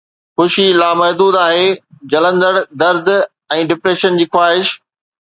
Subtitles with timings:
[0.35, 1.67] خوشي لامحدود آهي،
[2.13, 2.53] جلندڙ
[2.83, 3.11] درد
[3.57, 4.73] ۽ ڊپريشن جي خواهش